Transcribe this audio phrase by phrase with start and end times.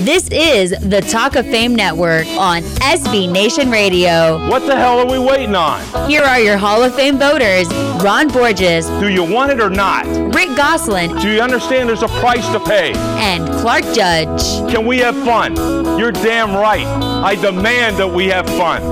[0.00, 4.48] This is the Talk of Fame Network on SB Nation Radio.
[4.48, 5.78] What the hell are we waiting on?
[6.08, 7.68] Here are your Hall of Fame voters
[8.02, 8.88] Ron Borges.
[8.88, 10.06] Do you want it or not?
[10.34, 11.18] Rick Gosselin.
[11.20, 12.94] Do you understand there's a price to pay?
[12.94, 14.42] And Clark Judge.
[14.72, 15.54] Can we have fun?
[15.98, 16.86] You're damn right.
[16.86, 18.82] I demand that we have fun.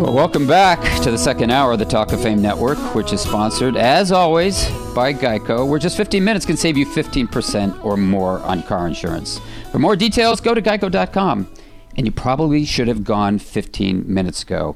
[0.00, 3.20] Well, welcome back to the second hour of the Talk of Fame Network, which is
[3.20, 4.64] sponsored, as always,
[4.98, 9.40] by Geico, where just 15 minutes can save you 15% or more on car insurance.
[9.70, 11.48] For more details, go to geico.com.
[11.96, 14.74] And you probably should have gone 15 minutes ago.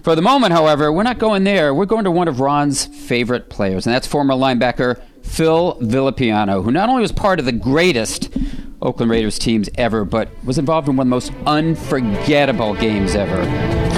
[0.00, 1.74] For the moment, however, we're not going there.
[1.74, 6.70] We're going to one of Ron's favorite players, and that's former linebacker Phil Villapiano, who
[6.70, 8.30] not only was part of the greatest
[8.80, 13.44] Oakland Raiders teams ever, but was involved in one of the most unforgettable games ever.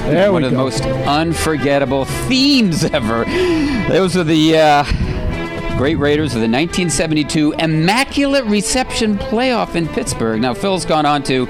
[0.07, 3.27] There one of the most unforgettable themes ever.
[3.89, 5.06] Those are the uh,
[5.77, 10.41] great Raiders of the 1972 Immaculate Reception playoff in Pittsburgh.
[10.41, 11.47] Now, Phil's gone on to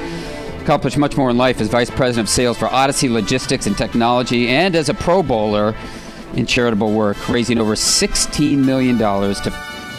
[0.60, 4.48] accomplish much more in life as vice president of sales for Odyssey Logistics and Technology
[4.48, 5.76] and as a Pro Bowler
[6.34, 9.52] in charitable work, raising over $16 million to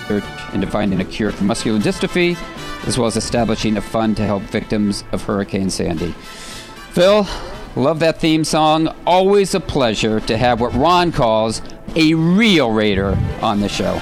[0.09, 2.38] research into finding a cure for muscular dystrophy,
[2.86, 6.12] as well as establishing a fund to help victims of Hurricane Sandy.
[6.91, 7.25] Phil,
[7.78, 8.94] love that theme song.
[9.06, 11.62] Always a pleasure to have what Ron calls
[11.98, 13.95] a real Raider on the show.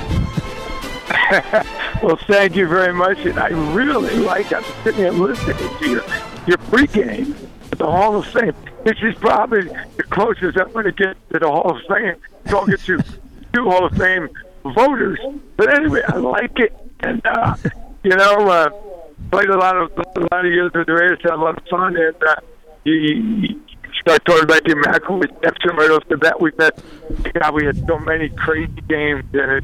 [2.04, 3.18] well, thank you very much.
[3.20, 6.04] And I really like I'm sitting here listening to your,
[6.46, 7.34] your pregame
[7.72, 8.54] at the Hall of Fame.
[8.84, 12.16] This is probably the closest I'm going to get to the Hall of Fame.
[12.48, 13.04] Talking to
[13.54, 14.28] two Hall of Fame
[14.64, 15.20] voters.
[15.56, 16.76] But anyway, I like it.
[17.00, 17.56] And, uh,
[18.04, 18.70] you know, uh,
[19.32, 21.66] played a lot of a lot of years with the Raiders, had a lot of
[21.70, 21.96] fun.
[21.96, 22.36] And uh,
[22.84, 23.62] you, you
[24.06, 26.40] talking about the Immaculate Reception right off the bat.
[26.40, 26.74] We've had,
[27.34, 29.26] God, we had so many crazy games.
[29.34, 29.64] And it,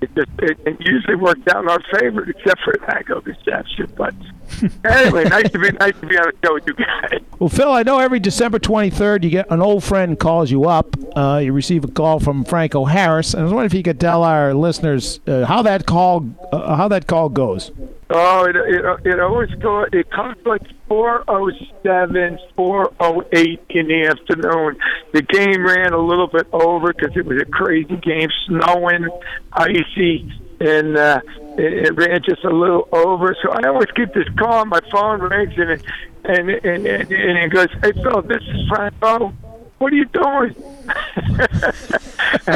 [0.00, 3.92] it just it, it usually worked out in our favor, except for lack of reception.
[3.96, 4.14] But
[4.84, 7.20] anyway, nice to be nice to be on the show with you guys.
[7.38, 10.96] Well, Phil, I know every December 23rd you get an old friend calls you up.
[11.16, 14.00] Uh, you receive a call from Franco Harris, and I was wondering if you could
[14.00, 17.70] tell our listeners uh, how that call uh, how that call goes.
[18.12, 19.86] Oh, it it, it always go.
[19.92, 21.48] It comes like four oh
[21.84, 24.76] seven, four oh eight in the afternoon.
[25.12, 29.08] The game ran a little bit over because it was a crazy game, snowing,
[29.52, 30.28] icy,
[30.58, 31.20] and uh,
[31.56, 33.36] it, it ran just a little over.
[33.44, 34.64] So I always keep this call.
[34.64, 35.84] My phone rings and it,
[36.24, 39.32] and and and, and it goes, "Hey Phil, this is Franco.
[39.78, 40.56] What are you doing?"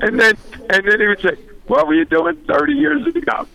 [0.00, 0.36] and then
[0.70, 1.36] and then he would say,
[1.68, 3.46] "What were you doing thirty years ago?"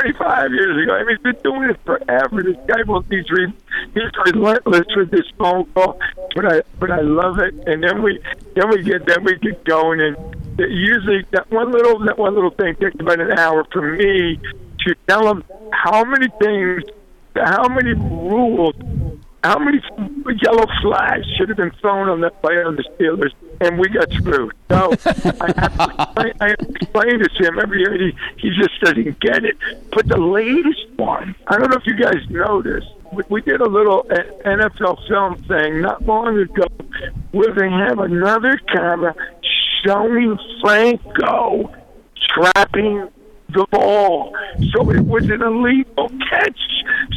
[0.00, 0.94] 25 years ago.
[0.94, 2.42] I mean, he's been doing it forever.
[2.42, 3.52] This guy won't he's, re,
[3.94, 5.98] he's relentless with this phone call,
[6.34, 7.54] but I but I love it.
[7.66, 8.20] And then we
[8.56, 10.16] then we get then we get going, and
[10.58, 14.40] usually that one little that one little thing takes about an hour for me
[14.80, 16.82] to tell him how many things,
[17.36, 18.74] how many rules.
[19.44, 19.78] How many
[20.42, 24.10] yellow flags should have been thrown on that player on the Steelers, and we got
[24.10, 24.54] screwed?
[24.70, 27.92] So I I have to explain this to him every year.
[27.92, 29.58] He he just doesn't get it.
[29.92, 32.84] But the latest one, I don't know if you guys know this.
[33.12, 34.14] We, we did a little uh,
[34.46, 36.66] NFL film thing not long ago
[37.32, 39.14] where they have another camera
[39.84, 41.70] showing Franco
[42.30, 43.10] trapping
[43.50, 44.34] the ball.
[44.72, 46.58] So it was an illegal catch.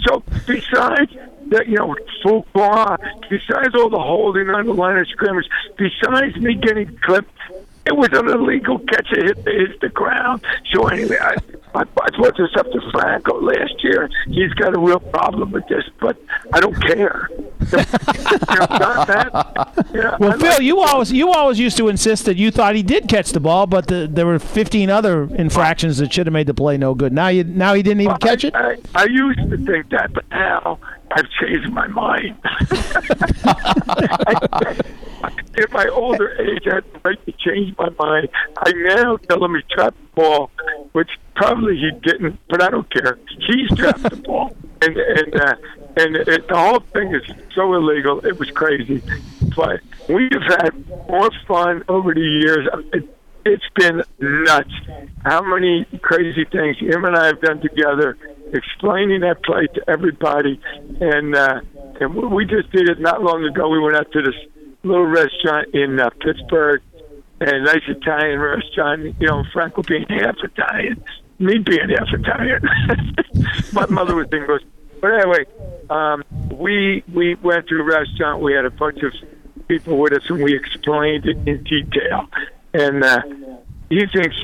[0.05, 1.15] So besides
[1.49, 2.97] that, you know, full ball,
[3.29, 5.45] besides all the holding on the line of scrimmage,
[5.77, 7.31] besides me getting clipped,
[7.85, 9.07] it was an illegal catch.
[9.11, 10.41] It hit, it hit the ground.
[10.73, 11.35] So anyway, I,
[11.73, 14.09] I, I brought this up to Franco last year.
[14.27, 16.21] He's got a real problem with this, but
[16.51, 17.29] I don't care.
[17.69, 19.85] You know, that.
[19.93, 22.49] You know, Well, I Phil, like- you always you always used to insist that you
[22.49, 26.27] thought he did catch the ball, but the, there were 15 other infractions that should
[26.27, 27.11] have made the play no good.
[27.13, 28.55] Now you now he didn't even Well, catch I, it.
[28.95, 30.79] I, I used to think that, but now
[31.17, 32.37] I've changed my mind.
[35.57, 38.29] In my older age, I had the right to change my mind.
[38.57, 40.51] I now tell him he trapped the ball,
[40.91, 43.17] which probably he didn't, but I don't care.
[43.47, 45.55] He's trapped the ball, and and uh,
[45.95, 47.23] and it, the whole thing is
[47.55, 48.23] so illegal.
[48.23, 49.01] It was crazy,
[49.55, 50.71] but we've had
[51.09, 52.67] more fun over the years.
[52.93, 53.09] It,
[53.43, 54.73] it's been nuts.
[55.25, 58.17] How many crazy things him and I have done together,
[58.53, 60.59] explaining that play to everybody,
[61.01, 61.61] and uh,
[61.99, 63.69] and we- just did it not long ago.
[63.69, 64.35] We went out to this
[64.83, 66.81] little restaurant in uh, Pittsburgh,
[67.41, 69.15] a nice Italian restaurant.
[69.19, 71.03] You know, Franco being half Italian,
[71.39, 72.61] me being half Italian.
[73.73, 74.63] My mother was English,
[75.01, 75.45] but anyway,
[75.89, 78.41] um, we we went to a restaurant.
[78.41, 79.13] We had a bunch of
[79.67, 82.27] people with us, and we explained it in detail.
[82.73, 83.21] And uh,
[83.89, 84.35] he thinks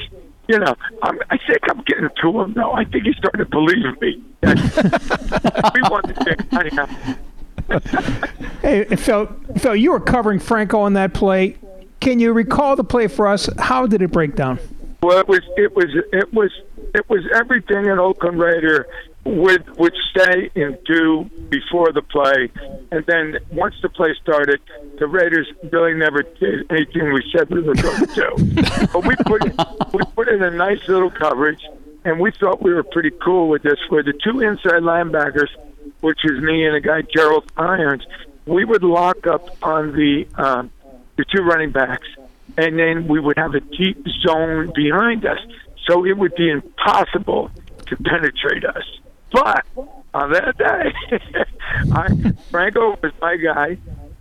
[0.47, 2.73] you know, I'm, I think I'm getting to him now.
[2.73, 4.23] I think he's starting to believe me.
[4.43, 6.59] we won the game.
[6.59, 6.87] Anyhow.
[8.61, 11.57] Hey, Phil, Phil, you were covering Franco on that play.
[12.01, 13.49] Can you recall the play for us?
[13.57, 14.59] How did it break down?
[15.01, 16.51] Well, it was it was it was
[16.93, 18.87] it was everything an Oakland Raider
[19.25, 22.49] would would say and do before the play,
[22.91, 24.59] and then once the play started,
[24.99, 28.87] the Raiders really never did anything we said we were going to do.
[28.93, 29.55] but we put in,
[29.93, 31.61] we put in a nice little coverage,
[32.03, 33.79] and we thought we were pretty cool with this.
[33.89, 35.49] Where the two inside linebackers,
[36.01, 38.05] which is me and a guy Gerald Irons,
[38.45, 40.69] we would lock up on the um,
[41.15, 42.07] the two running backs,
[42.57, 45.39] and then we would have a deep zone behind us,
[45.87, 47.51] so it would be impossible
[47.87, 48.83] to penetrate us.
[49.33, 49.65] But
[50.13, 50.93] on that day,
[51.91, 53.77] I, Franco was my guy.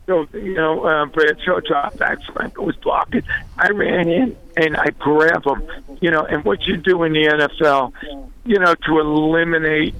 [0.07, 2.19] So you know, uh, Bradshaw dropped back.
[2.33, 3.23] Franco was blocking.
[3.59, 5.63] I ran in and I grabbed him.
[6.01, 7.93] You know, and what you do in the NFL,
[8.45, 9.95] you know, to eliminate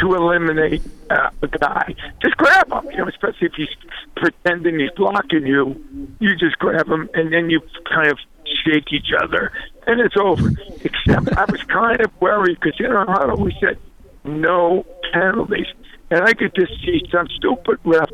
[0.00, 2.90] to eliminate uh, a guy, just grab him.
[2.90, 3.68] You know, especially if he's
[4.14, 5.82] pretending he's blocking you,
[6.20, 8.18] you just grab him and then you kind of
[8.62, 9.52] shake each other,
[9.86, 10.50] and it's over.
[10.82, 13.78] Except I was kind of worried because you know how we said
[14.24, 15.66] no penalties,
[16.10, 18.08] and I could just see some stupid ref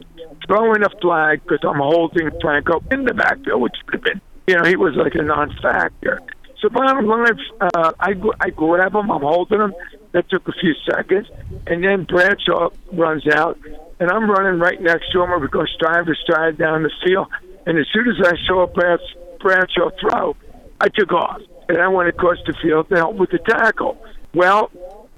[0.47, 4.57] throwing a flag because I'm holding Franco in the backfield, which could have been, you
[4.57, 6.21] know, he was like a non-factor.
[6.61, 9.75] So bottom line, uh, I I grab him, I'm holding him.
[10.13, 11.29] That took a few seconds,
[11.67, 13.57] and then Bradshaw runs out,
[14.01, 15.41] and I'm running right next to him.
[15.41, 17.29] We go stride for stride down the field,
[17.67, 18.99] and as soon as I saw Brad,
[19.39, 20.37] Bradshaw throw,
[20.81, 23.97] I took off, and I went across the field to help with the tackle.
[24.35, 24.71] Well,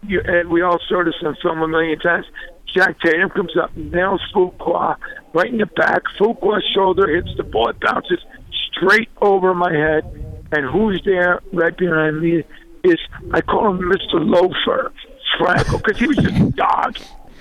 [0.03, 2.27] you, and we all saw this on film a million times.
[2.73, 4.97] Jack Tatum comes up, nails Fuqua
[5.35, 6.03] right in the back.
[6.19, 8.19] Fuqua's shoulder hits the ball, it bounces
[8.71, 10.05] straight over my head.
[10.53, 12.45] And who's there right behind me
[12.85, 12.99] is
[13.33, 14.15] I call him Mr.
[14.15, 14.93] Loafer,
[15.39, 16.99] Franco, because he was just a dog.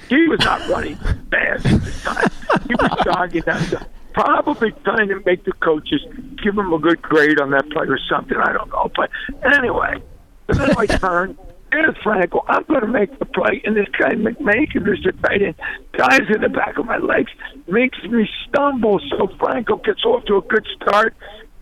[0.09, 2.61] He was not running fast at the time.
[2.67, 6.01] He was jogging down the probably trying to make the coaches
[6.43, 8.37] give him a good grade on that play or something.
[8.37, 8.91] I don't know.
[8.95, 9.09] But
[9.43, 10.01] anyway,
[10.47, 11.37] then I turn.
[11.71, 12.43] There's Franco.
[12.47, 15.55] I'm going to make the play, and this guy McMakin, who's the tight end,
[15.93, 17.31] dives in the back of my legs,
[17.67, 18.99] makes me stumble.
[19.09, 21.15] So Franco gets off to a good start,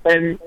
[0.05, 0.39] and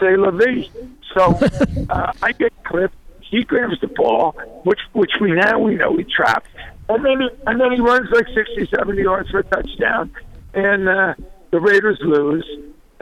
[0.00, 0.68] say la vie.
[1.14, 1.38] So
[1.90, 2.96] uh, I get clipped.
[3.20, 4.32] He grabs the ball,
[4.64, 6.48] which which we now we know he trapped,
[6.88, 10.10] and then he, and then he runs like 60, 70 yards for a touchdown,
[10.54, 11.14] and uh,
[11.50, 12.46] the Raiders lose.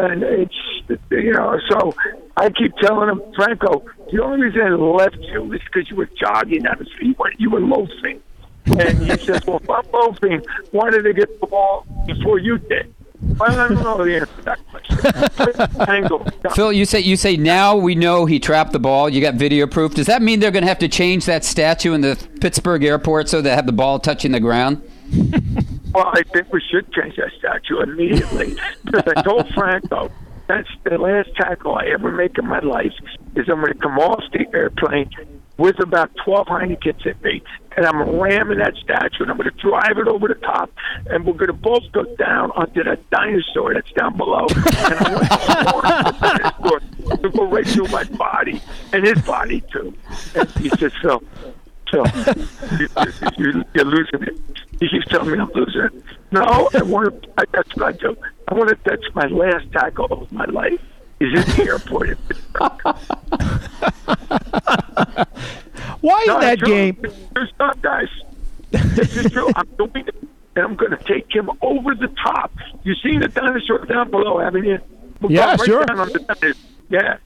[0.00, 0.54] And it's
[1.10, 1.94] you know, so
[2.36, 6.08] I keep telling him, Franco, the only reason I left you is because you were
[6.18, 8.22] jogging on the street, you were loafing.
[8.66, 12.58] And he says, Well, if I'm loafing, why did I get the ball before you
[12.58, 12.94] did?
[13.20, 14.96] Well, I don't know the answer to that question.
[16.54, 19.10] Phil, you say you say now we know he trapped the ball.
[19.10, 19.94] You got video proof.
[19.94, 23.28] Does that mean they're going to have to change that statue in the Pittsburgh airport
[23.28, 24.82] so they have the ball touching the ground?
[25.92, 30.10] Well, I think we should change that statue immediately because I told Franco
[30.46, 32.92] that's the last tackle I ever make in my life
[33.36, 35.10] is I'm going to come off the airplane
[35.58, 37.42] with about 12 Heinekens at me,
[37.76, 40.72] and I'm ramming that statue, and I'm going to drive it over the top,
[41.06, 46.62] and we're going to both go down onto that dinosaur that's down below, and I'm
[46.62, 46.80] going
[47.22, 48.60] to go right through my body
[48.92, 49.94] and his body too.
[50.34, 51.22] And he says, Phil,
[51.90, 52.06] Phil,
[52.78, 52.88] you,
[53.36, 54.38] you, you're losing it.
[54.80, 56.02] He keeps telling me I'm losing.
[56.32, 57.28] No, I want to.
[57.38, 58.16] I, that's what I do.
[58.48, 58.78] I want to.
[58.84, 60.80] That's my last tackle of my life.
[61.20, 62.16] Is in the airport in.
[66.00, 66.68] Why in No, that true.
[66.68, 66.96] game?
[67.34, 68.08] There's not, guys.
[68.70, 69.50] This is true.
[69.54, 70.14] I'm doing it,
[70.56, 72.52] and I'm going to take him over the top.
[72.84, 74.78] You seen the dinosaur down below, haven't you?
[75.20, 75.84] We'll Yeah, right sure.
[75.84, 76.56] down on the.
[76.88, 77.18] Yeah.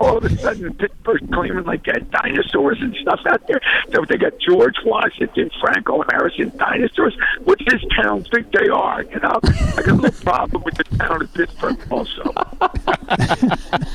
[0.00, 3.60] All of a sudden, Pittsburgh's claiming like they had dinosaurs and stuff out there.
[3.92, 7.14] So they got George Washington, Franco Harris and dinosaurs.
[7.44, 9.02] What does town think they are?
[9.02, 12.32] You know, I got a little problem with the town of Pittsburgh also.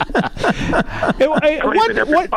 [1.17, 2.29] What, what,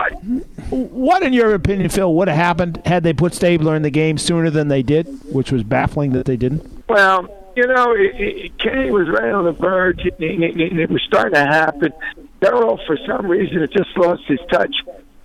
[0.70, 4.18] what, in your opinion, Phil, would have happened had they put Stabler in the game
[4.18, 6.84] sooner than they did, which was baffling that they didn't?
[6.88, 10.90] Well, you know, it, it, Kenny was right on the verge, and it, it, it
[10.90, 11.92] was starting to happen.
[12.40, 14.74] Daryle, for some reason, it just lost his touch.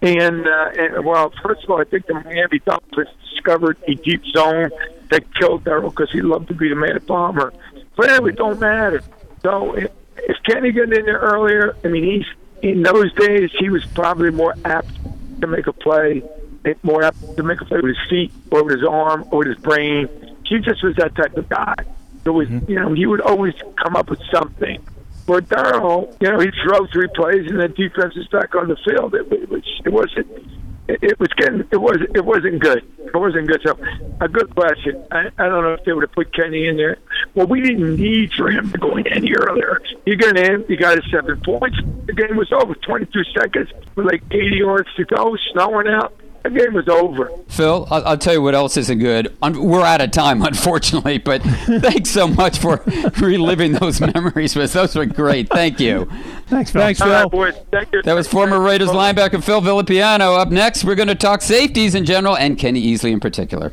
[0.02, 4.24] And, uh, and well, first of all, I think the Miami Dolphins discovered a deep
[4.36, 4.70] zone
[5.10, 7.54] that killed Daryle because he loved to be the man at bomber.
[7.96, 9.02] But anyway, it don't matter.
[9.42, 12.26] So if, if Kenny got in there earlier, I mean, he's
[12.62, 14.90] in those days he was probably more apt
[15.42, 16.24] to make a play,
[16.82, 19.50] more apt to make a play with his feet or with his arm or with
[19.50, 20.08] his brain.
[20.46, 21.76] He just was that type of guy.
[22.26, 24.82] It was, you know, he would always come up with something.
[25.26, 28.78] For Darnold, you know, he threw three plays and then defense is back on the
[28.86, 29.16] field.
[29.16, 30.28] It, it was it wasn't
[30.88, 32.84] it was getting it was it wasn't good.
[33.00, 33.62] It wasn't good.
[33.64, 33.78] So
[34.20, 35.04] a good question.
[35.12, 36.98] I, I don't know if they would have put Kenny in there.
[37.36, 39.82] Well, we didn't need for him to go in any earlier.
[40.06, 41.78] You got in, you got his seven points.
[42.06, 42.76] The game was over.
[42.76, 46.14] Twenty two seconds with like eighty yards to go, snowing out.
[46.44, 47.32] The game was over.
[47.48, 49.34] Phil, I'll, I'll tell you what else isn't good.
[49.42, 52.84] Un- We're out of time, unfortunately, but thanks so much for
[53.22, 54.74] reliving those memories with us.
[54.74, 55.48] Those were great.
[55.50, 56.04] Thank you.
[56.48, 56.82] Thanks, Phil.
[56.82, 57.16] Thanks, All Phil.
[57.22, 57.56] right, boys.
[57.72, 58.02] Thank you.
[58.02, 60.38] That was former Raiders linebacker Phil Villapiano.
[60.38, 63.72] Up next, we're going to talk safeties in general and Kenny Easley in particular.